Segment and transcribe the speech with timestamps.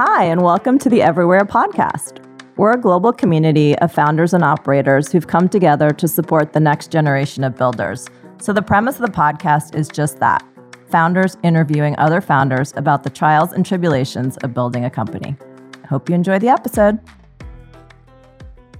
[0.00, 2.24] Hi, and welcome to the Everywhere podcast.
[2.56, 6.92] We're a global community of founders and operators who've come together to support the next
[6.92, 8.06] generation of builders.
[8.40, 10.46] So, the premise of the podcast is just that
[10.88, 15.36] founders interviewing other founders about the trials and tribulations of building a company.
[15.82, 17.00] I hope you enjoy the episode.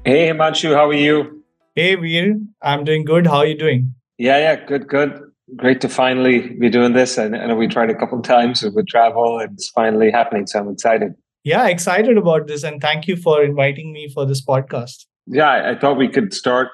[0.05, 1.43] Hey, Hemanshu, how are you?
[1.75, 2.37] Hey, Vir.
[2.63, 3.27] I'm doing good.
[3.27, 3.93] How are you doing?
[4.19, 5.28] Yeah, yeah, good, good.
[5.57, 7.19] Great to finally be doing this.
[7.19, 10.47] I know we tried a couple of times with travel, and it's finally happening.
[10.47, 11.15] So I'm excited.
[11.45, 12.65] Yeah, excited about this.
[12.65, 15.07] And thank you for inviting me for this podcast.
[15.27, 16.69] Yeah, I thought we could start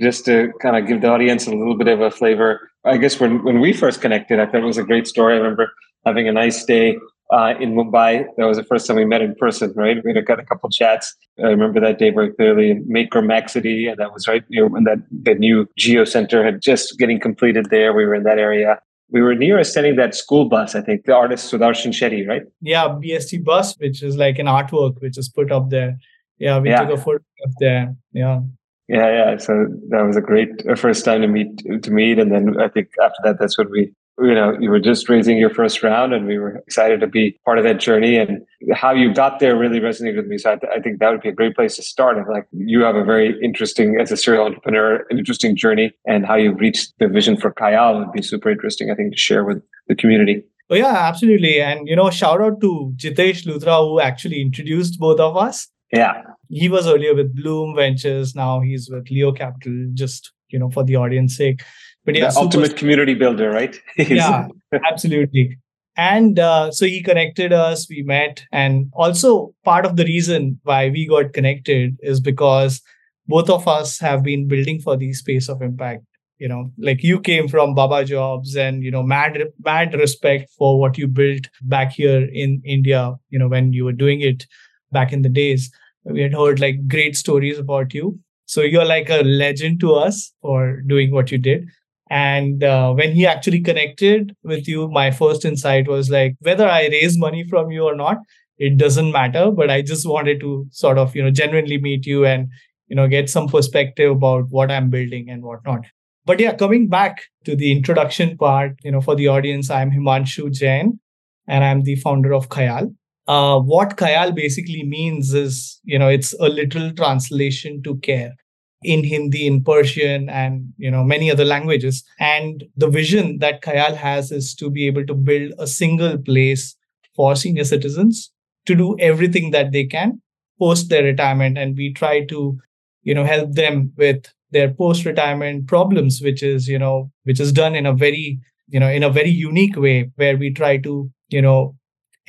[0.00, 2.70] just to kind of give the audience a little bit of a flavor.
[2.84, 5.34] I guess when, when we first connected, I thought it was a great story.
[5.34, 5.72] I remember
[6.06, 6.96] having a nice day
[7.32, 8.26] uh, in Mumbai.
[8.36, 10.02] That was the first time we met in person, right?
[10.04, 11.14] We had got a couple chats.
[11.38, 12.70] I remember that day very clearly.
[12.70, 16.44] In Maker Maxity, and that was right you know, when that the new Jio Center
[16.44, 17.92] had just getting completed there.
[17.92, 18.80] We were in that area.
[19.10, 22.42] We were near sending that school bus, I think, the artist Sudarshan Shetty, right?
[22.60, 25.98] Yeah, BST bus, which is like an artwork which is put up there.
[26.38, 26.84] Yeah, we yeah.
[26.84, 27.96] took a photo up there.
[28.12, 28.40] Yeah.
[28.88, 29.36] Yeah, yeah.
[29.36, 32.88] So that was a great first time to meet to meet, and then I think
[33.00, 36.26] after that, that's when we you know you were just raising your first round and
[36.26, 39.80] we were excited to be part of that journey and how you got there really
[39.80, 41.82] resonated with me so I, th- I think that would be a great place to
[41.82, 45.92] start and like you have a very interesting as a serial entrepreneur an interesting journey
[46.06, 49.18] and how you reached the vision for Khyaal would be super interesting i think to
[49.18, 51.60] share with the community Oh yeah, absolutely.
[51.60, 55.68] And you know, shout out to Jitesh Luthra who actually introduced both of us.
[55.92, 56.22] Yeah.
[56.48, 58.36] He was earlier with Blume Ventures.
[58.36, 61.62] Now he's with Leo Capital, just you know, for the audience sake.
[62.04, 63.78] But yeah, the ultimate community builder, right?
[63.96, 64.48] yeah,
[64.90, 65.58] absolutely.
[65.96, 68.44] And uh, so he connected us, we met.
[68.52, 72.80] And also, part of the reason why we got connected is because
[73.26, 76.04] both of us have been building for the space of impact.
[76.38, 80.80] You know, like you came from Baba Jobs and, you know, mad, mad respect for
[80.80, 84.46] what you built back here in India, you know, when you were doing it
[84.90, 85.70] back in the days.
[86.04, 88.18] We had heard like great stories about you.
[88.46, 91.68] So you're like a legend to us for doing what you did.
[92.10, 96.88] And uh, when he actually connected with you, my first insight was like, whether I
[96.88, 98.18] raise money from you or not,
[98.58, 99.50] it doesn't matter.
[99.52, 102.48] But I just wanted to sort of, you know, genuinely meet you and,
[102.88, 105.86] you know, get some perspective about what I'm building and whatnot.
[106.26, 110.52] But yeah, coming back to the introduction part, you know, for the audience, I'm Hemanshu
[110.52, 110.98] Jain
[111.46, 112.94] and I'm the founder of Khyaal.
[113.28, 118.34] Uh, what Khyaal basically means is, you know, it's a literal translation to care
[118.82, 122.04] in Hindi, in Persian, and you know many other languages.
[122.18, 126.76] And the vision that Khyaal has is to be able to build a single place
[127.14, 128.30] for senior citizens
[128.66, 130.20] to do everything that they can
[130.58, 132.58] post their retirement, and we try to
[133.02, 137.52] you know help them with their post retirement problems, which is you know which is
[137.52, 141.10] done in a very you know in a very unique way where we try to
[141.28, 141.74] you know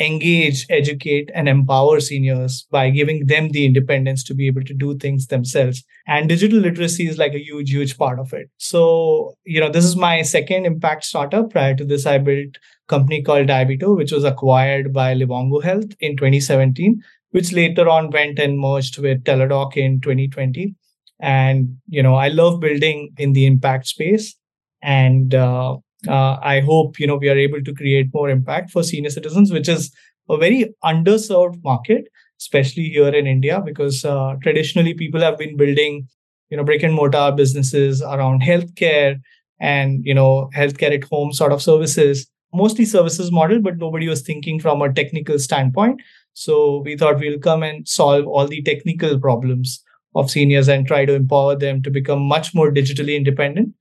[0.01, 4.97] engage, educate, and empower seniors by giving them the independence to be able to do
[4.97, 5.84] things themselves.
[6.07, 8.50] And digital literacy is like a huge, huge part of it.
[8.57, 11.51] So, you know, this is my second impact startup.
[11.51, 15.94] Prior to this, I built a company called Diabeto, which was acquired by Livongo Health
[16.00, 20.75] in 2017, which later on went and merged with Teladoc in 2020.
[21.19, 24.35] And, you know, I love building in the impact space.
[24.81, 28.84] And uh, uh, I hope you know we are able to create more impact for
[28.84, 29.91] senior citizens, which is
[30.29, 32.07] a very underserved market,
[32.39, 36.07] especially here in India, because uh, traditionally people have been building
[36.50, 39.19] you know brick and mortar businesses around healthcare
[39.59, 44.22] and you know healthcare at home sort of services, mostly services model, but nobody was
[44.22, 46.01] thinking from a technical standpoint.
[46.34, 49.84] So we thought we'll come and solve all the technical problems
[50.16, 53.73] of seniors and try to empower them to become much more digitally independent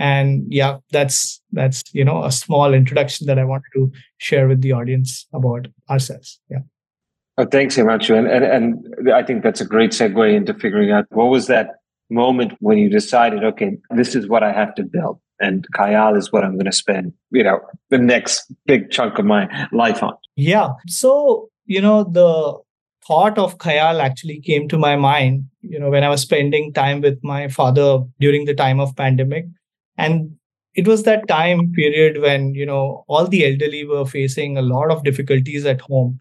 [0.00, 4.62] and yeah that's that's you know a small introduction that i wanted to share with
[4.62, 6.40] the audience about ourselves.
[6.50, 6.60] Yeah.
[7.36, 8.18] Oh, thanks Hemanshu.
[8.18, 11.76] And, and and i think that's a great segue into figuring out what was that
[12.08, 16.32] moment when you decided okay this is what i have to build and Khyaal is
[16.32, 17.60] what i'm going to spend you know
[17.90, 20.14] the next big chunk of my life on.
[20.36, 20.70] Yeah.
[20.88, 22.58] So you know the
[23.06, 27.00] thought of Khyaal actually came to my mind you know when i was spending time
[27.00, 27.88] with my father
[28.18, 29.46] during the time of pandemic
[30.06, 30.30] and
[30.74, 34.90] it was that time period when you know all the elderly were facing a lot
[34.90, 36.18] of difficulties at home.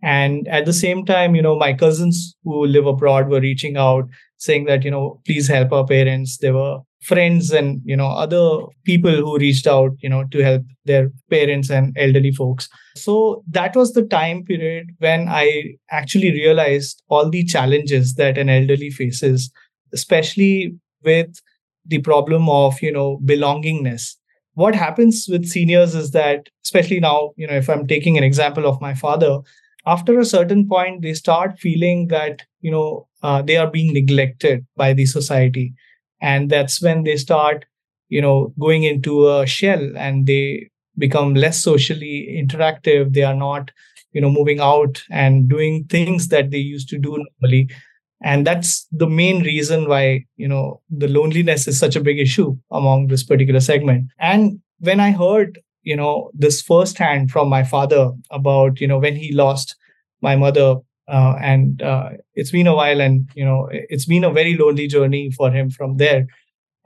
[0.00, 4.08] And at the same time you know my cousins who live abroad were reaching out
[4.36, 6.38] saying that you know please help our parents.
[6.38, 10.62] There were friends and you know other people who reached out you know to help
[10.84, 12.68] their parents and elderly folks.
[12.96, 18.48] So that was the time period when i actually realized all the challenges that an
[18.48, 19.50] elderly faces
[19.92, 21.40] especially with
[21.86, 24.16] the problem of you know belongingness.
[24.54, 28.66] What happens with seniors is that especially now you know if i'm taking an example
[28.66, 29.38] of my father
[29.86, 34.64] after a certain point they start feeling that you know uh, they are being neglected
[34.76, 35.74] by the society.
[36.20, 37.64] And that's when they start
[38.08, 43.12] you know going into a shell and they become less socially interactive.
[43.14, 43.70] They are not
[44.12, 47.70] you know moving out and doing things that they used to do normally
[48.22, 52.56] and that's the main reason why you know the loneliness is such a big issue
[52.70, 54.08] among this particular segment.
[54.18, 59.16] And when i heard you know this firsthand from my father about you know when
[59.16, 59.76] he lost
[60.20, 60.76] my mother
[61.08, 64.86] uh, and uh, it's been a while and you know it's been a very lonely
[64.86, 66.26] journey for him from there.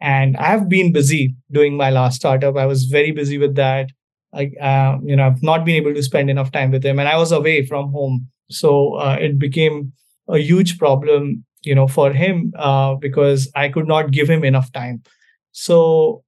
[0.01, 2.57] And i've been busy doing my last startup.
[2.57, 3.91] I was very busy with that.
[4.35, 7.09] I uh, you know i've not been able to spend enough time with him and
[7.09, 8.29] i was away from home.
[8.51, 9.93] So uh, it became
[10.29, 14.73] a huge problem you know for him uh, because i could not give him enough
[14.73, 15.03] time.
[15.53, 16.25] So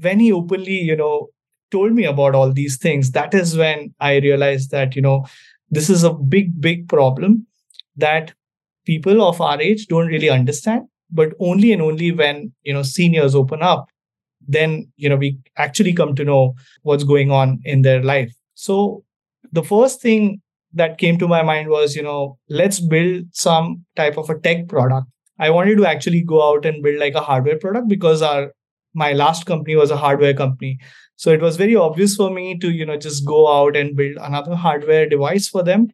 [0.00, 1.28] when he openly you know
[1.70, 5.26] told me about all these things that is when i realized that you know
[5.70, 7.46] this is a big big problem
[7.96, 8.32] that
[8.86, 13.34] people of our age don't really understand but only and only when you know seniors
[13.34, 13.88] open up
[14.46, 18.32] then you know we actually come to know what's going on in their life.
[18.54, 19.04] So
[19.52, 20.40] the first thing
[20.72, 24.68] that came to my mind was you know let's build some type of a tech
[24.68, 25.06] product
[25.38, 28.52] i wanted to actually go out and build like a hardware product because our
[28.94, 30.78] my last company was a hardware company
[31.18, 34.18] so it was very obvious for me to, you know, just go out and build
[34.20, 35.88] another hardware device for them.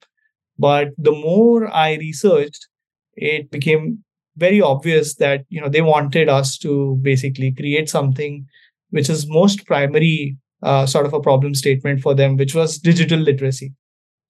[0.58, 2.68] But the more I researched,
[3.14, 4.04] it became
[4.36, 8.46] very obvious that, you know, they wanted us to basically create something
[8.90, 13.18] which is most primary uh, sort of a problem statement for them, which was digital
[13.18, 13.72] literacy.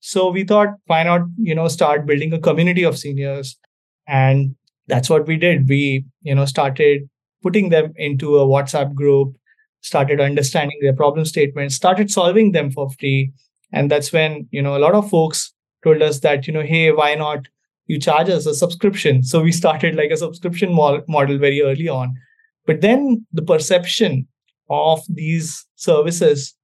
[0.07, 3.57] So we thought, why not, you know, start building a community of seniors?
[4.07, 4.55] And
[4.87, 5.67] that's what we did.
[5.67, 7.09] We, you know, started
[7.43, 9.35] putting them into a WhatsApp group
[9.85, 13.31] started understanding their problem statements, started solving them for free.
[13.73, 15.53] And that's when, you know, a lot of folks
[15.85, 17.41] told us that, you know, hey, why not
[17.87, 19.23] you charge us a subscription?
[19.23, 22.15] So we started like a subscription model very early on.
[22.67, 24.27] But then the perception
[24.71, 26.55] of these services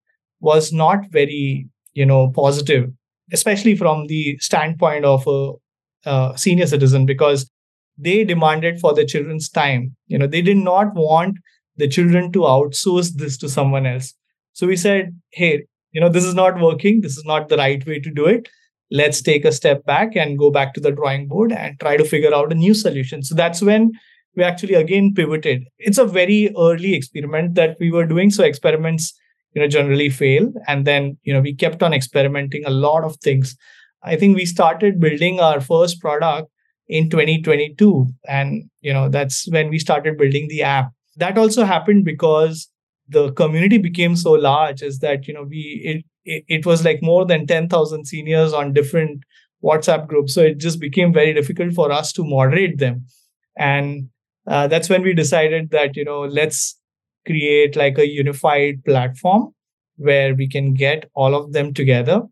[0.41, 2.91] was not very, you know, positive,
[3.33, 5.53] especially from the standpoint of a,
[6.09, 7.51] a senior citizen, because
[7.99, 9.95] they demanded for their children's time.
[10.07, 11.39] You know, they did not want
[11.77, 14.15] the children to outsource this to someone else.
[14.53, 17.01] So we said, hey, you know, this is not working.
[17.01, 18.49] This is not the right way to do it.
[18.91, 22.05] Let's take a step back and go back to the drawing board and try to
[22.05, 23.23] figure out a new solution.
[23.23, 23.93] So that's when
[24.37, 25.65] we actually again pivoted.
[25.79, 28.31] It's a very early experiment that we were doing.
[28.31, 29.13] So experiments,
[29.55, 30.53] you know, generally fail.
[30.67, 33.57] And then, you know, we kept on experimenting a lot of things.
[34.03, 36.51] I think we started building our first product
[36.91, 42.05] in 2022 and you know that's when we started building the app that also happened
[42.05, 42.69] because
[43.09, 47.01] the community became so large is that you know we it, it, it was like
[47.01, 49.23] more than 10000 seniors on different
[49.63, 53.05] whatsapp groups so it just became very difficult for us to moderate them
[53.57, 54.09] and
[54.49, 56.80] uh, that's when we decided that you know let's
[57.27, 59.55] create like a unified platform
[59.97, 62.23] where we can get all of them together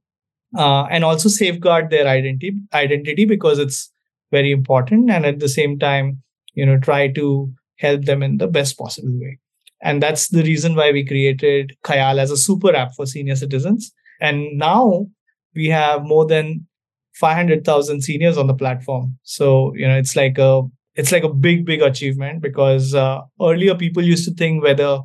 [0.57, 3.91] uh, and also safeguard their identity identity because it's
[4.31, 6.23] very important and at the same time
[6.55, 9.39] you know try to help them in the best possible way.
[9.81, 13.93] And that's the reason why we created Khyaal as a super app for senior citizens.
[14.21, 15.07] And now
[15.55, 16.67] we have more than
[17.15, 19.17] 500,000 seniors on the platform.
[19.23, 20.63] So, you know, it's like a
[20.99, 25.01] it's like a big big achievement because uh, earlier people used to think whether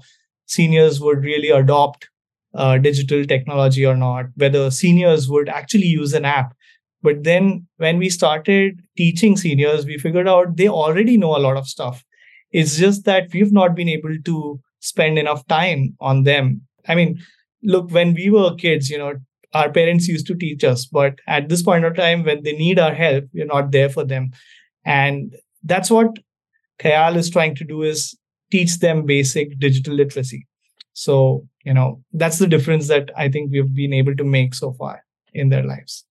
[0.48, 2.10] seniors would really adopt
[2.56, 6.54] uh, digital technology or not, whether seniors would actually use an app.
[7.04, 11.58] But then when we started teaching seniors, we figured out they already know a lot
[11.58, 12.04] of stuff.
[12.52, 16.62] It's just that we've not been able to spend enough time on them.
[16.88, 17.20] I mean,
[17.62, 19.14] look, when we were kids, you know,
[19.54, 22.80] our parents used to teach us, but at this point of time, when they need
[22.80, 24.32] our help, we're not there for them.
[24.86, 26.18] And that's what
[26.80, 28.18] Khyaal is trying to do is
[28.52, 30.48] teach them basic digital literacy.
[30.94, 34.74] So, you know, that's the difference that I think we've been able to make so
[34.74, 35.04] far
[35.34, 36.06] in their lives.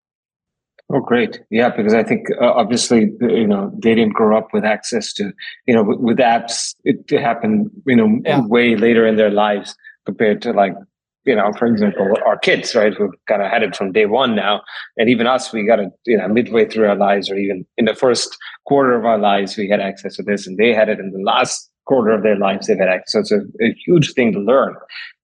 [0.92, 1.40] Oh, great!
[1.50, 5.32] Yeah, because I think uh, obviously you know they didn't grow up with access to
[5.66, 6.74] you know with, with apps.
[6.84, 8.44] It, it happened you know yeah.
[8.44, 10.74] way later in their lives compared to like
[11.24, 14.34] you know for example our kids right who kind of had it from day one
[14.34, 14.62] now,
[14.96, 17.84] and even us we got it you know midway through our lives or even in
[17.84, 18.36] the first
[18.66, 21.22] quarter of our lives we had access to this, and they had it in the
[21.22, 23.28] last quarter of their lives they've had access.
[23.28, 24.74] So it's a, a huge thing to learn,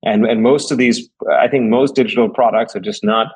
[0.03, 3.29] and and most of these I think most digital products are just not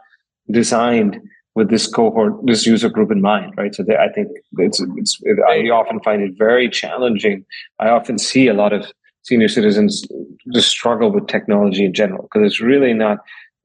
[0.51, 1.21] designed
[1.55, 3.75] with this cohort, this user group in mind, right?
[3.75, 7.45] So they, I think it's, it's, it, I often find it very challenging.
[7.79, 8.91] I often see a lot of
[9.23, 10.05] senior citizens
[10.53, 13.19] just struggle with technology in general because it's really not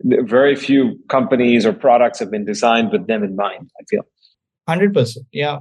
[0.04, 3.70] very few companies or products have been designed with them in mind.
[3.80, 4.04] I feel.
[4.68, 5.60] Hundred percent, yeah,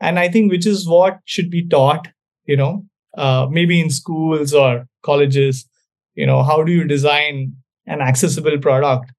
[0.00, 2.08] and I think which is what should be taught.
[2.46, 2.86] You know,
[3.16, 5.66] uh, maybe in schools or colleges.
[6.16, 7.54] You know, how do you design
[7.86, 9.12] an accessible product,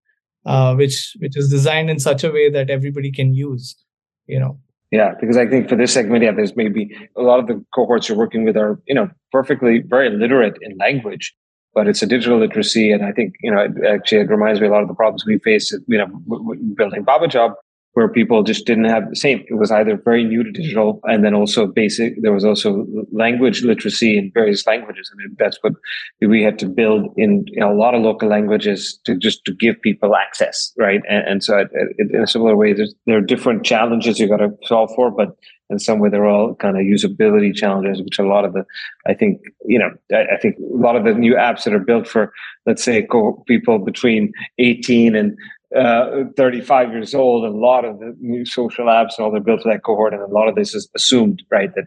[0.45, 3.75] uh, which which is designed in such a way that everybody can use.
[4.27, 4.59] You know.
[4.91, 8.09] Yeah, because I think for this segment, yeah, there's maybe a lot of the cohorts
[8.09, 11.33] you're working with are, you know, perfectly very literate in language,
[11.73, 12.91] but it's a digital literacy.
[12.91, 15.39] And I think, you know, actually, it reminds me a lot of the problems we
[15.39, 16.07] face, you know,
[16.75, 17.53] building BabaJob,
[17.93, 19.43] where people just didn't have the same.
[19.49, 22.21] It was either very new to digital and then also basic.
[22.21, 25.11] There was also language literacy in various languages.
[25.11, 25.73] I mean, that's what
[26.21, 30.15] we had to build in a lot of local languages to just to give people
[30.15, 31.01] access, right?
[31.09, 34.27] And, and so, uh, it, it, in a similar way, there are different challenges you
[34.29, 35.35] got to solve for, but
[35.69, 38.63] in some way they're all kind of usability challenges, which a lot of the,
[39.07, 41.79] I think, you know, I, I think a lot of the new apps that are
[41.79, 42.31] built for,
[42.65, 43.07] let's say,
[43.47, 45.37] people between 18 and
[45.77, 47.45] uh, 35 years old.
[47.45, 50.13] A lot of the new social apps and all they're built for that cohort.
[50.13, 51.73] And a lot of this is assumed, right?
[51.75, 51.85] That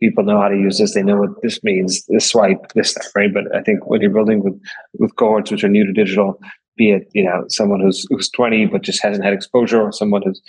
[0.00, 0.94] people know how to use this.
[0.94, 3.32] They know what this means, this swipe, this stuff, right?
[3.32, 4.60] But I think when you're building with,
[4.98, 6.38] with cohorts which are new to digital,
[6.76, 10.22] be it, you know, someone who's, who's 20, but just hasn't had exposure or someone
[10.22, 10.40] who's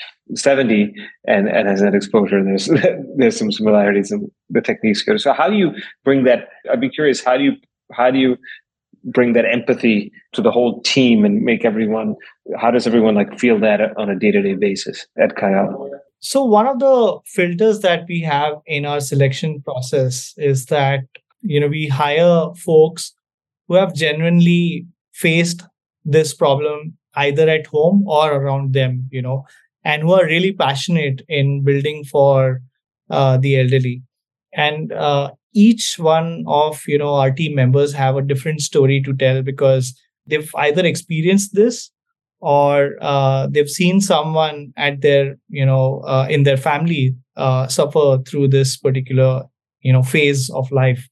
[0.42, 0.94] 70
[1.28, 2.44] and, and has had exposure.
[2.44, 2.70] There's,
[3.18, 5.04] there's some similarities in the techniques.
[5.18, 5.72] So how do you
[6.04, 6.50] bring that?
[6.72, 7.54] I'd be curious, how do you,
[7.92, 8.38] how do you
[9.06, 12.16] bring that empathy to the whole team and make everyone
[12.60, 15.90] how does everyone like feel that on a day-to-day basis at Khyaal?
[16.20, 21.02] So one of the filters that we have in our selection process is that
[21.42, 23.14] you know we hire folks
[23.68, 25.64] who have genuinely faced
[26.04, 29.46] this problem either at home or around them, you know,
[29.84, 32.62] and who are really passionate in building for
[33.10, 34.04] uh, the elderly.
[34.56, 39.14] And uh, each one of you know our team members have a different story to
[39.16, 39.94] tell because
[40.28, 41.92] they've either experienced this
[42.40, 48.20] or uh, they've seen someone at their you know uh, in their family uh, suffer
[48.28, 49.44] through this particular
[49.82, 51.08] you know phase of life.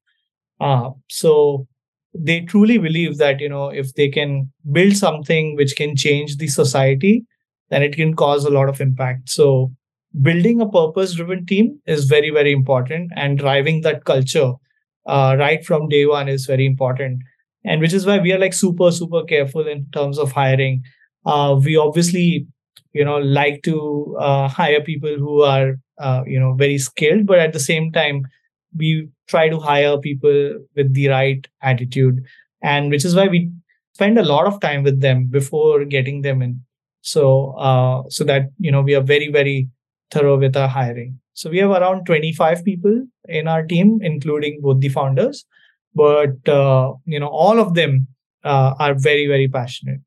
[0.60, 1.68] Uh, so
[2.14, 6.48] they truly believe that you know if they can build something which can change the
[6.48, 7.26] society
[7.70, 9.30] then it can cause a lot of impact.
[9.30, 9.72] So
[10.22, 14.53] building a purpose driven team is very very important and driving that culture
[15.08, 17.20] uh, right from day one is very important.
[17.65, 20.84] And which is why we are like super super careful in terms of hiring.
[21.25, 22.48] Uh, we obviously
[22.93, 27.39] you know like to uh, hire people who are uh, you know very skilled but
[27.39, 28.25] at the same time
[28.75, 32.22] we try to hire people with the right attitude.
[32.62, 33.51] And which is why we
[33.93, 36.62] spend a lot of time with them before getting them in.
[37.01, 39.70] So uh, so that you know we are very very
[40.13, 43.03] thorough with our hiring so we have around 25 people
[43.39, 45.46] in our team including both the founders
[45.96, 48.08] but uh, you know all of them
[48.43, 50.01] uh, are very very passionate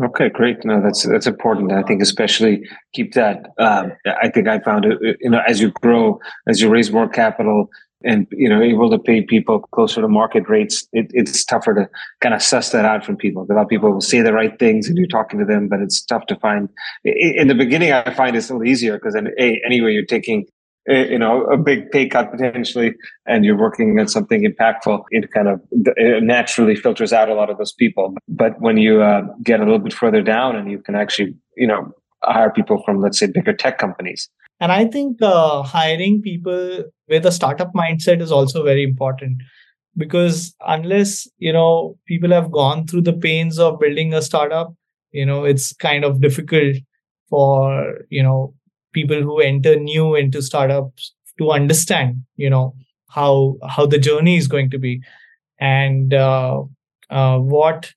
[0.00, 0.64] Okay, great.
[0.64, 1.72] No, that's that's important.
[1.72, 2.62] I think especially
[2.92, 3.46] keep that.
[3.58, 5.16] Um, I think I found it.
[5.20, 7.68] You know, as you grow, as you raise more capital,
[8.04, 11.88] and you know, able to pay people closer to market rates, it, it's tougher to
[12.20, 13.46] kind of suss that out from people.
[13.50, 15.80] A lot of people will say the right things, and you're talking to them, but
[15.80, 16.68] it's tough to find.
[17.04, 20.46] In the beginning, I find it's a little easier because then, hey, anyway, you're taking
[20.88, 22.94] you know a big pay cut potentially
[23.26, 27.50] and you're working on something impactful it kind of it naturally filters out a lot
[27.50, 30.78] of those people but when you uh, get a little bit further down and you
[30.78, 31.92] can actually you know
[32.24, 37.26] hire people from let's say bigger tech companies and i think uh, hiring people with
[37.26, 39.42] a startup mindset is also very important
[39.96, 44.74] because unless you know people have gone through the pains of building a startup
[45.12, 46.76] you know it's kind of difficult
[47.30, 48.54] for you know
[48.92, 52.74] people who enter new into startups to understand you know
[53.10, 55.00] how how the journey is going to be.
[55.60, 56.62] And uh,
[57.10, 57.92] uh, what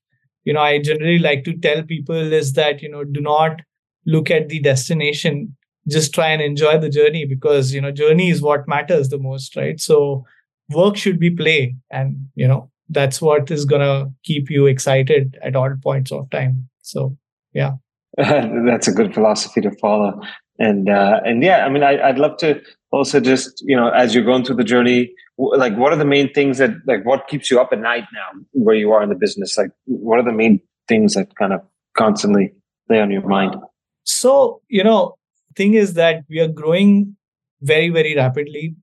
[0.45, 3.61] you know i generally like to tell people is that you know do not
[4.05, 5.55] look at the destination
[5.87, 9.55] just try and enjoy the journey because you know journey is what matters the most
[9.55, 10.23] right so
[10.69, 15.37] work should be play and you know that's what is going to keep you excited
[15.43, 17.15] at all points of time so
[17.53, 17.71] yeah
[18.17, 20.19] that's a good philosophy to follow
[20.61, 22.61] and uh, and yeah, I mean, I, would love to
[22.91, 26.31] also just you know, as you're going through the journey, like what are the main
[26.33, 29.15] things that like what keeps you up at night now, where you are in the
[29.15, 29.57] business?
[29.57, 31.61] Like, what are the main things that kind of
[31.97, 32.53] constantly
[32.89, 33.55] lay on your mind?
[34.03, 35.15] So you know,
[35.55, 37.15] thing is that we are growing
[37.61, 38.75] very very rapidly,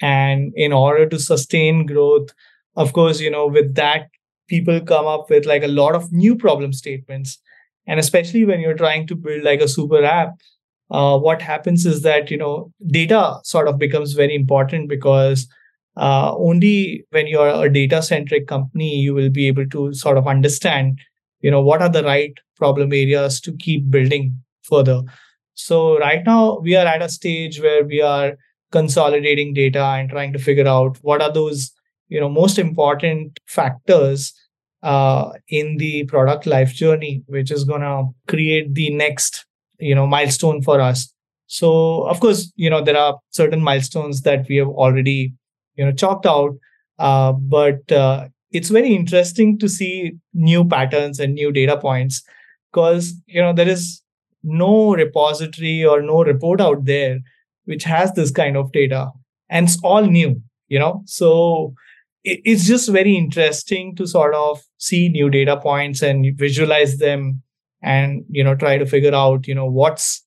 [0.00, 2.30] and in order to sustain growth,
[2.76, 4.08] of course, you know, with that
[4.48, 7.38] people come up with like a lot of new problem statements.
[7.86, 10.34] And especially when you're trying to build like a super app
[10.90, 15.46] uh, what happens is that you know data sort of becomes very important because
[15.96, 20.26] uh, only when you're a data centric company you will be able to sort of
[20.26, 20.98] understand
[21.40, 25.02] you know what are the right problem areas to keep building further
[25.54, 28.36] so right now we are at a stage where we are
[28.72, 31.72] consolidating data and trying to figure out what are those
[32.08, 34.32] you know most important factors
[34.82, 39.46] uh, in the product life journey which is to create the next
[39.78, 41.12] you know milestone for us.
[41.46, 45.32] So of course you know there are certain milestones that we have already
[45.76, 46.52] you know chalked out
[46.98, 52.22] uh, but uh, it's very interesting to see new patterns and new data points
[52.72, 54.02] because you know there is
[54.42, 57.18] no repository or no report out there
[57.64, 59.10] which has this kind of data
[59.48, 61.02] and it's all new you know?
[61.04, 61.74] So
[62.24, 67.42] it, it's just very interesting to sort of see new data points and visualize them
[67.82, 70.22] and you know try to figure out you know what's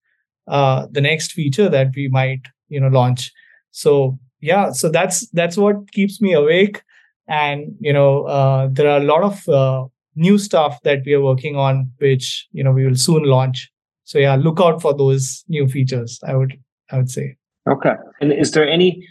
[0.47, 3.31] uh, the next feature that we might you know launch.
[3.71, 6.83] So yeah so that's that's what keeps me awake.
[7.27, 11.21] And you know uh, there are a lot of uh, new stuff that we are
[11.21, 13.71] working on which you know we will soon launch
[14.03, 16.59] so yeah look out for those new features i would
[16.91, 17.35] i would say.
[17.69, 17.93] Okay.
[18.21, 19.07] And is there any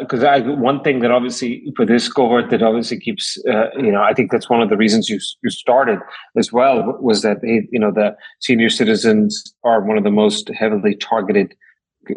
[0.00, 4.02] because uh, one thing that obviously for this cohort that obviously keeps uh, you know
[4.02, 5.98] I think that's one of the reasons you you started
[6.36, 10.50] as well was that they, you know the senior citizens are one of the most
[10.50, 11.54] heavily targeted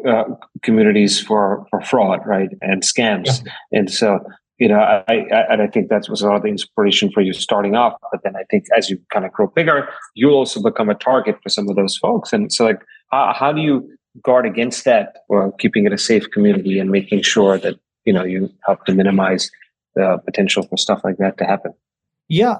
[0.06, 0.26] uh,
[0.64, 3.46] communities for for fraud right and scams.
[3.46, 3.52] Yeah.
[3.72, 4.20] and so
[4.58, 7.22] you know, I, I, and I think that was a lot of the inspiration for
[7.22, 7.94] you starting off.
[8.12, 11.38] But then I think as you kind of grow bigger, you'll also become a target
[11.44, 12.32] for some of those folks.
[12.32, 12.82] And so, like,
[13.12, 13.90] how, how do you
[14.24, 18.24] guard against that, or keeping it a safe community and making sure that you know
[18.24, 19.52] you help to minimize
[19.96, 21.74] the potential for stuff like that to happen?
[22.30, 22.58] Yeah,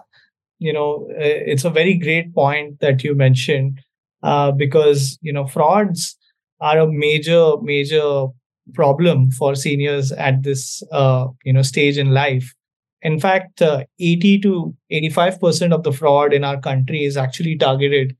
[0.60, 3.80] you know, it's a very great point that you mentioned
[4.22, 6.18] uh, because you know frauds
[6.60, 8.28] are a major major
[8.74, 12.54] problem for seniors at this uh, you know stage in life.
[13.02, 18.16] In fact uh, 80 to 85% of the fraud in our country is actually targeted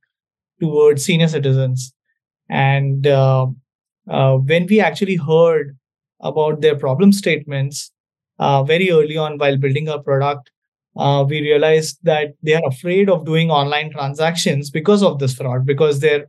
[0.60, 1.94] towards senior citizens.
[2.50, 3.48] And uh,
[4.10, 5.76] uh when we actually heard
[6.22, 7.92] about their problem statements
[8.40, 10.52] uh, very early on while building our product
[10.98, 15.66] uh, we realized that they are afraid of doing online transactions because of this fraud
[15.66, 16.28] because their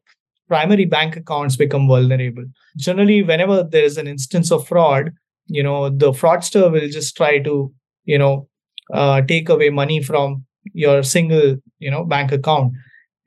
[0.49, 2.45] primary bank accounts become vulnerable.
[2.77, 5.13] Generally, whenever there is an instance of fraud,
[5.47, 7.73] you know, the fraudster will just try to,
[8.05, 8.49] you know,
[8.93, 12.73] uh, take away money from your single, you know, bank account.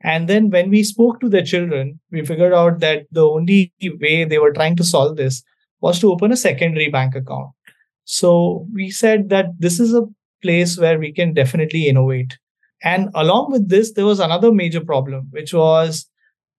[0.02, 4.24] And then when we spoke to the children, we figured out that the only way
[4.24, 5.42] they were trying to solve this
[5.80, 7.50] was to open a secondary bank account.
[8.04, 10.06] So we said that this is a
[10.42, 12.38] place where we can definitely innovate.
[12.82, 16.06] And along with this, there was another major problem, which was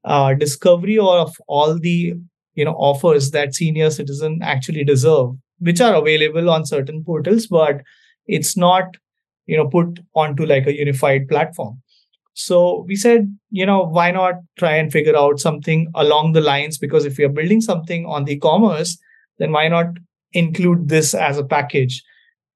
[0.04, 2.14] uh, discovery of all the
[2.56, 7.82] you know offers that senior citizen actually deserve which are available on certain portals but
[8.28, 8.98] it's not
[9.46, 11.82] you know put onto like a unified platform.
[12.34, 16.78] So we said you know why not try and figure out something along the lines
[16.78, 18.98] because if you're building something on the commerce
[19.38, 19.88] then why not
[20.34, 22.04] include this as a package?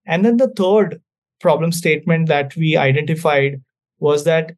[0.05, 1.01] And then the third
[1.41, 3.61] problem statement that we identified
[3.99, 4.53] was that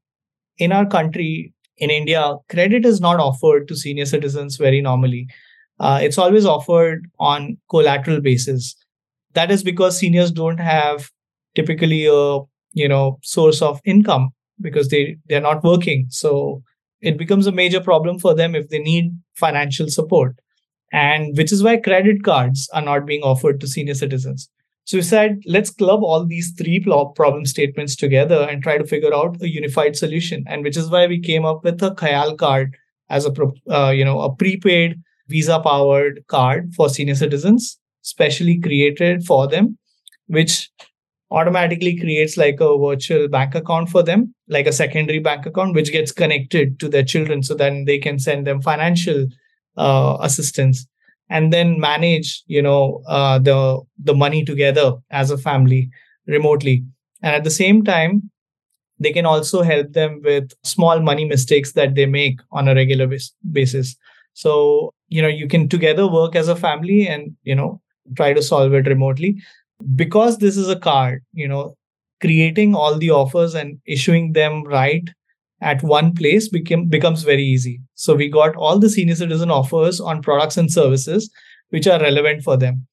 [0.58, 5.28] in our country in India, credit is not offered to senior citizens very normally.
[5.80, 8.76] Uh, it's always offered on collateral basis.
[9.34, 11.10] That is because seniors don't have
[11.56, 12.40] typically a
[12.74, 14.30] you know source of income
[14.62, 16.08] because they they're not working.
[16.10, 16.64] So
[17.02, 20.36] it becomes a major problem for them if they need financial support,
[20.92, 24.50] and which is why credit cards are not being offered to senior citizens.
[24.88, 29.14] So we said, let's club all these three problem statements together and try to figure
[29.14, 30.46] out a unified solution.
[30.48, 32.74] And which is why we came up with a Khyaal card
[33.10, 33.34] as a
[33.70, 34.96] uh, you know a prepaid
[35.28, 39.78] Visa powered card for senior citizens, specially created for them,
[40.28, 40.72] which
[41.32, 45.92] automatically creates like a virtual bank account for them, like a secondary bank account, which
[45.92, 49.28] gets connected to their children, so then they can send them financial
[49.76, 50.88] uh, assistance
[51.30, 55.90] and then manage you know uh, the the money together as a family
[56.28, 56.84] remotely.
[57.24, 58.30] And at the same time
[59.00, 63.08] they can also help them with small money mistakes that they make on a regular
[63.52, 63.96] basis.
[64.34, 67.82] So you know you can together work as a family and you know
[68.16, 69.38] try to solve it remotely.
[69.96, 71.76] Because this is a card you know
[72.22, 75.08] creating all the offers and issuing them right
[75.62, 77.82] at one place became becomes very easy.
[77.96, 81.30] So we got all the senior citizen offers on products and services
[81.70, 82.88] which are relevant for them.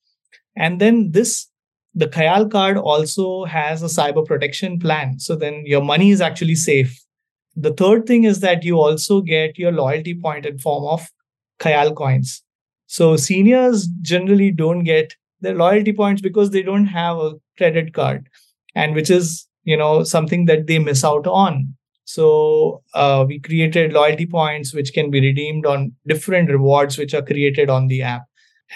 [0.57, 1.49] And then this
[1.95, 5.21] the Khyaal card also has a cyber protection plan.
[5.21, 7.01] So then your money is actually safe.
[7.55, 11.09] The third thing is that you also get your loyalty point in form of
[11.61, 12.43] Khyaal coins.
[12.87, 18.29] So seniors generally don't get their loyalty points because they don't have a credit card
[18.75, 23.93] and which is, you know, something that they miss out on So uh, we created
[23.93, 28.23] loyalty points which can be redeemed on different rewards which are created on the app.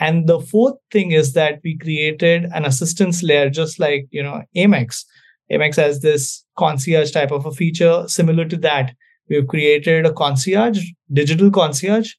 [0.01, 4.43] And the fourth thing is that we created an assistance layer, just like you know
[4.57, 5.05] Amex.
[5.51, 8.95] Amex has this concierge type of a feature similar to that.
[9.29, 12.13] We've created a concierge, digital concierge,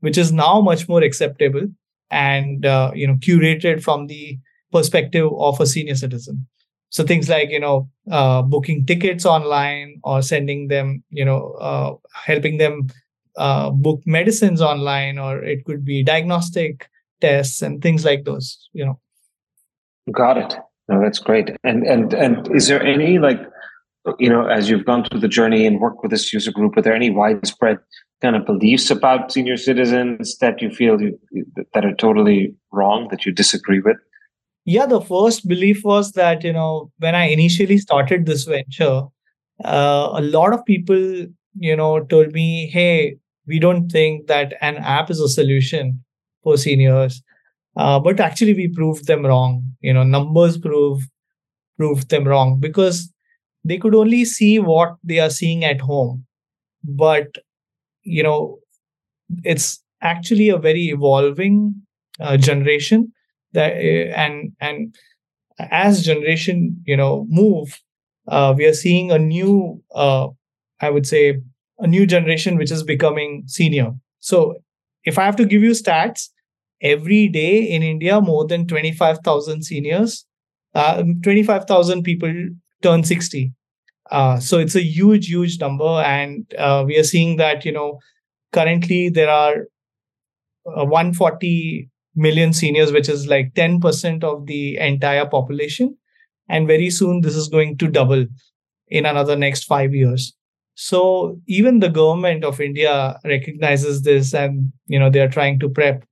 [0.00, 1.66] which is now much more acceptable
[2.10, 4.38] and uh, you know curated from the
[4.72, 6.46] perspective of a senior citizen
[6.90, 11.94] so things like you know uh, booking tickets online or sending them you know uh,
[12.26, 12.88] helping them
[13.36, 16.88] uh, book medicines online or it could be diagnostic
[17.20, 19.00] tests and things like those you know.
[20.12, 20.54] Got it.
[20.88, 21.50] No that's great.
[21.64, 23.40] And and and is there any like
[24.18, 26.82] you know as you've gone through the journey and worked with this user group are
[26.82, 27.78] there any widespread
[28.22, 31.18] kind of beliefs about senior citizens that you feel you,
[31.74, 33.96] that are totally wrong that you disagree with
[34.64, 39.02] yeah the first belief was that you know when i initially started this venture
[39.64, 41.26] uh, a lot of people
[41.58, 46.04] you know told me hey we don't think that an app is a solution
[46.44, 47.22] for seniors.
[47.76, 49.64] Uh, but actually we proved them wrong.
[49.80, 51.02] You know numbers prove
[51.78, 53.12] proved them wrong because
[53.64, 56.26] they could only see what they are seeing at home.
[56.84, 57.36] But
[58.02, 58.58] you know
[59.44, 61.74] it's actually a very evolving
[62.20, 63.12] uh, generation
[63.52, 64.94] that uh, and and
[65.58, 67.80] as generation you know move
[68.28, 70.28] uh, we are seeing a new uh,
[70.80, 71.40] i would say
[71.78, 73.92] a new generation which is becoming senior.
[74.20, 74.56] So
[75.04, 76.28] if i have to give you stats
[76.82, 80.26] every day in india more than 25000 seniors
[80.74, 82.32] uh, 25000 people
[82.82, 83.52] turn 60
[84.10, 88.00] uh, so it's a huge, huge number, and uh, we are seeing that you know
[88.52, 89.66] currently there are
[90.66, 91.88] uh, 140
[92.20, 95.96] million seniors, which is like 10% of the entire population,
[96.48, 98.26] and very soon this is going to double
[98.88, 100.34] in another next five years.
[100.74, 105.68] So even the government of India recognizes this, and you know they are trying to
[105.68, 106.04] prep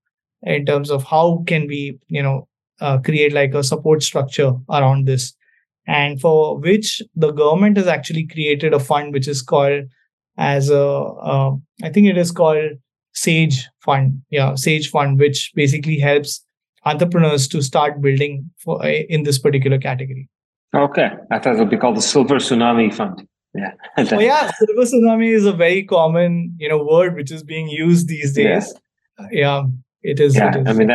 [0.43, 2.49] in terms of how can we you know
[2.81, 5.35] uh, create like a support structure around this
[5.87, 9.85] and for which the government has actually created a fund which is called
[10.37, 12.73] as a uh, I think it is called
[13.19, 14.23] Sage Fund.
[14.31, 16.45] Yeah, Sage Fund, which basically helps
[16.85, 20.29] entrepreneurs to start building for uh, in this particular category.
[20.75, 23.27] Okay, I thought it would be called the Silver Tsunami Fund.
[23.55, 23.73] Yeah.
[23.99, 28.09] oh yeah, silver tsunami is a very common you know word which is being used
[28.09, 28.75] these days.
[29.19, 29.25] Yeah.
[29.25, 29.63] Uh, yeah.
[30.03, 30.37] It is.
[30.37, 30.67] Yeah, it is.
[30.69, 30.89] I mean,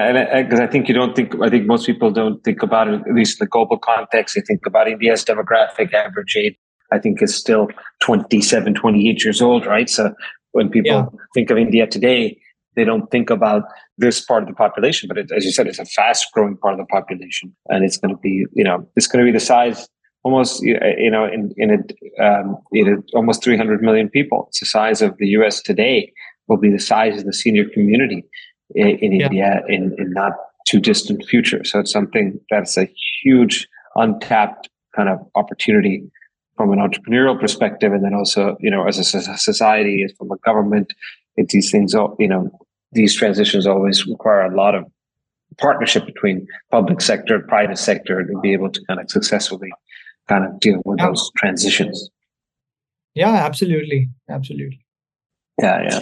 [0.44, 1.36] because I, I, think you don't think.
[1.42, 3.02] I think most people don't think about it.
[3.02, 6.56] At least in the global context, they think about India's demographic average age.
[6.94, 7.68] I think is still
[8.02, 9.90] 27, 28 years old, right?
[9.90, 10.14] So
[10.54, 11.06] when people yeah.
[11.34, 12.38] think of India today,
[12.76, 13.64] they don't think about
[13.98, 15.08] this part of the population.
[15.08, 17.98] But it, as you said, it's a fast growing part of the population, and it's
[17.98, 19.88] going to be, you know, it's going to be the size
[20.24, 24.46] almost, you know, in in a, um, in almost 300 million people.
[24.50, 25.62] It's the size of the U.S.
[25.62, 26.12] today.
[26.48, 28.26] Will be the size of the senior community
[28.76, 29.26] in, in yeah.
[29.26, 30.34] India in, in not
[30.68, 31.64] too distant future.
[31.64, 32.90] So it's something that's a
[33.24, 36.04] huge untapped kind of opportunity
[36.56, 40.38] from an entrepreneurial perspective, and then also you know as a society, as from a
[40.38, 40.94] government,
[41.36, 42.50] it, these things, you know,
[42.92, 44.86] these transitions always require a lot of
[45.58, 49.72] partnership between public sector, private sector to be able to kind of successfully
[50.28, 51.08] kind of deal with yeah.
[51.08, 52.10] those transitions.
[53.14, 54.80] Yeah, absolutely, absolutely.
[55.62, 56.00] Yeah, yeah.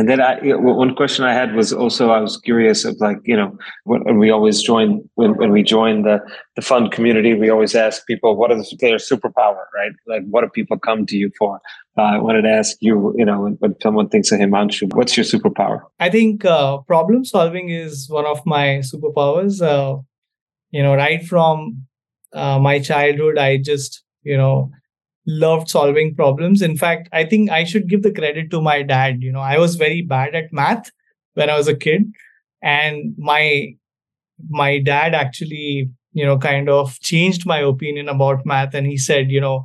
[0.00, 3.36] And then I, one question I had was also I was curious of like you
[3.36, 6.20] know when, we always join when, when we join the
[6.56, 9.92] the fund community we always ask people what is their superpower right?
[10.06, 11.60] Like what do people come to you for?
[11.98, 15.18] Uh, I wanted to ask you you know when, when someone thinks of Hemanshu what's
[15.18, 15.82] your superpower?
[15.98, 19.60] I think uh, problem solving is one of my superpowers.
[19.60, 20.00] Uh,
[20.70, 21.86] you know right from
[22.32, 24.70] uh, my childhood I just you know
[25.26, 26.62] loved solving problems.
[26.62, 29.22] In fact, I think I should give the credit to my dad.
[29.22, 30.90] You know, I was very bad at math
[31.34, 32.04] when I was a kid,
[32.62, 33.74] and my
[34.48, 38.74] my dad actually, you know, kind of changed my opinion about math.
[38.74, 39.64] And he said, you know,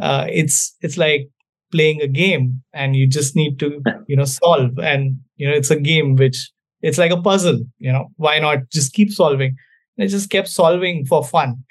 [0.00, 1.28] uh, it's it's like
[1.72, 4.78] playing a game, and you just need to, you know, solve.
[4.78, 6.50] And you know, it's a game which
[6.82, 7.60] it's like a puzzle.
[7.78, 9.56] You know, why not just keep solving?
[9.96, 11.64] And I just kept solving for fun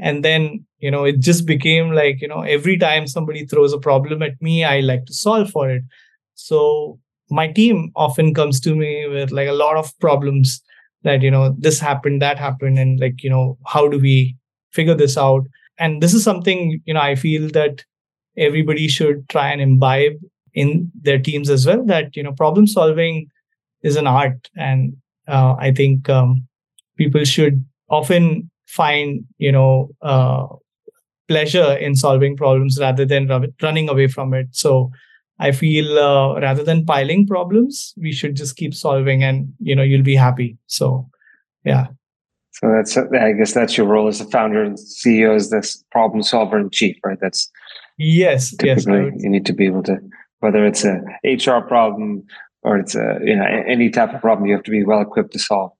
[0.00, 3.78] and then you know it just became like you know every time somebody throws a
[3.78, 5.82] problem at me i like to solve for it.
[6.34, 6.98] So
[7.30, 10.62] my team often comes to me with like a lot of problems
[11.02, 14.36] that you know this happened that happened and like you know how do we
[14.72, 15.44] figure this out?
[15.78, 17.84] And this is something you know i feel that
[18.36, 20.14] everybody should try and imbibe
[20.54, 23.28] in their teams as well that you know problem solving
[23.82, 24.48] is an art.
[24.56, 24.96] And
[25.28, 26.46] uh, i think um,
[26.96, 30.46] people should often find you know uh,
[31.30, 33.28] pleasure in solving problems rather than
[33.62, 34.48] running away from it.
[34.50, 34.90] So
[35.38, 39.82] I feel uh, rather than piling problems, we should just keep solving, and you know
[39.82, 40.58] you'll be happy.
[40.66, 41.08] So,
[41.64, 41.86] yeah.
[42.50, 46.22] So that's I guess that's your role as a founder and CEO as this problem
[46.22, 47.18] solver in chief, right?
[47.20, 47.50] That's
[47.96, 48.84] yes, yes.
[48.86, 49.98] You need to be able to
[50.40, 52.24] whether it's a HR problem
[52.62, 55.32] or it's a you know any type of problem, you have to be well equipped
[55.32, 55.70] to solve.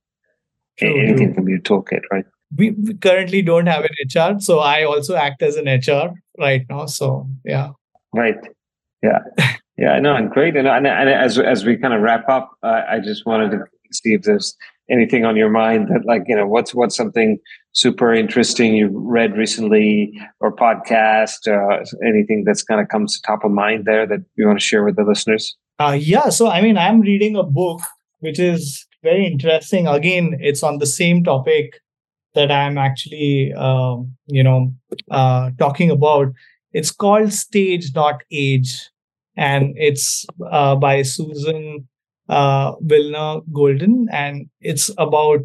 [0.78, 1.34] True, Anything true.
[1.34, 2.24] from your toolkit, right?
[2.56, 6.86] We currently don't have an HR, so I also act as an HR right now.
[6.86, 7.70] So yeah.
[8.12, 8.36] Right.
[9.02, 9.20] Yeah,
[9.78, 10.56] yeah, no, and great.
[10.56, 13.64] And, and, and as as we kind of wrap up, uh, I just wanted to
[13.92, 14.56] see if there's
[14.90, 17.38] anything on your mind that, like, you know, what's what's something
[17.72, 23.44] super interesting you read recently or podcast, uh, anything that's kind of comes to top
[23.44, 25.56] of mind there that you want to share with the listeners.
[25.78, 27.80] Uh, yeah, so I mean, I'm reading a book
[28.18, 29.86] which is very interesting.
[29.86, 31.80] Again, it's on the same topic
[32.34, 34.72] that I'm actually, um, you know,
[35.10, 36.32] uh, talking about.
[36.72, 38.90] It's called Stage Not Age,
[39.36, 41.88] and it's uh, by Susan
[42.28, 45.40] uh, Wilner Golden, and it's about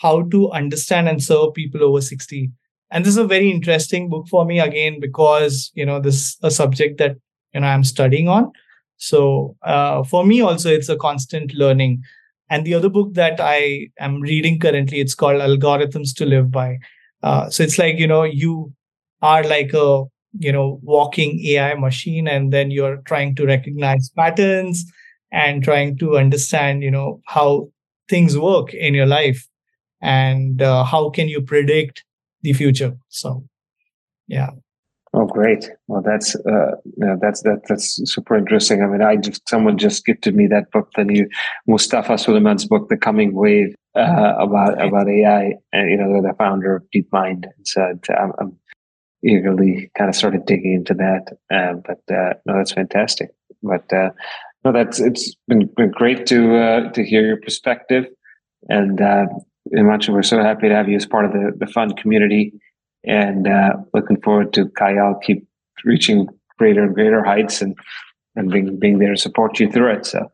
[0.00, 2.50] how to understand and serve people over 60.
[2.90, 6.36] And this is a very interesting book for me again because you know this is
[6.42, 7.16] a subject that
[7.52, 8.52] you know I'm studying on.
[8.96, 12.02] So uh, for me also it's a constant learning.
[12.50, 16.78] And the other book that I am reading currently, it's called Algorithms to Live By.
[17.22, 18.72] Uh, so it's like you know you
[19.22, 20.04] are like a
[20.38, 24.84] you know walking ai machine and then you're trying to recognize patterns
[25.32, 27.68] and trying to understand you know how
[28.08, 29.46] things work in your life
[30.00, 32.04] and uh, how can you predict
[32.42, 33.44] the future so
[34.26, 34.50] yeah
[35.14, 39.48] oh great well that's uh yeah, that's that that's super interesting i mean i just
[39.48, 41.28] someone just gifted me that book the new
[41.66, 46.76] Mustafa Suleyman's book the coming wave uh, about about ai and you know the founder
[46.76, 48.58] of deepmind so I'm, I'm
[49.24, 51.36] eagerly kind of started digging into that.
[51.50, 53.30] Uh, but uh, no, that's fantastic.
[53.62, 54.10] But uh,
[54.64, 58.06] no, that's it's been, been great to uh, to hear your perspective.
[58.68, 59.26] And uh,
[59.74, 62.52] Hemanshu, we're so happy to have you as part of the the fund community,
[63.04, 65.46] and uh, looking forward to Khyaal keep
[65.84, 67.76] reaching greater and greater heights and
[68.36, 70.06] and being being there to support you through it.
[70.06, 70.30] So.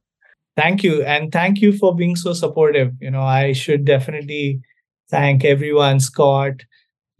[0.57, 2.93] Thank you, and thank you for being so supportive.
[3.01, 4.61] You know, I should definitely
[5.11, 6.63] thank everyone, Scott,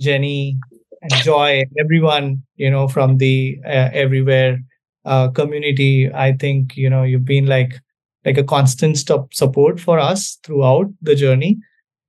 [0.01, 0.57] Jenny,
[1.05, 4.59] and joy everyone you know from the uh, everywhere
[5.05, 7.81] uh, community i think you know you've been like
[8.25, 11.59] like a constant stop support for us throughout the journey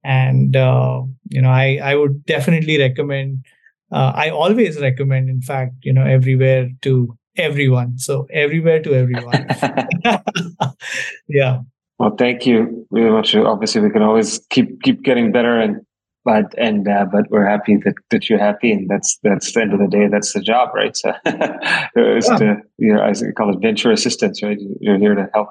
[0.06, 3.44] and uh, you know i i would definitely recommend
[3.92, 7.98] uh, i always recommend in fact you know everywhere to everyone.
[7.98, 9.48] So everywhere to everyone.
[11.28, 11.60] Yeah.
[11.98, 13.36] Well thank you very much.
[13.36, 15.78] Obviously we can always keep keep getting better and
[16.24, 19.74] but and uh, but we're happy that, that you're happy and that's that's the end
[19.74, 20.08] of the day.
[20.08, 20.96] That's the job right?
[20.96, 22.38] So it's yeah.
[22.38, 24.58] to you know we call it venture assistance right?
[24.82, 25.50] You're here to help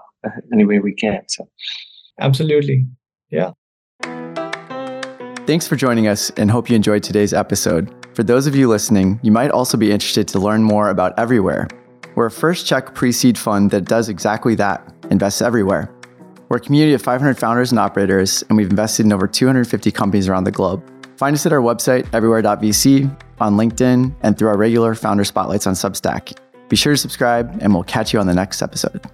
[0.52, 1.48] any way we can so.
[2.20, 2.86] Absolutely.
[3.30, 3.52] Yeah
[5.46, 9.18] thanks for joining us and hope you enjoyed today's episode for those of you listening
[9.22, 11.68] you might also be interested to learn more about everywhere
[12.14, 15.94] we're a first check pre-seed fund that does exactly that invests everywhere
[16.48, 20.28] we're a community of 500 founders and operators, and we've invested in over 250 companies
[20.28, 20.88] around the globe.
[21.16, 25.74] Find us at our website, everywhere.vc, on LinkedIn, and through our regular founder spotlights on
[25.74, 26.38] Substack.
[26.68, 29.04] Be sure to subscribe, and we'll catch you on the next episode.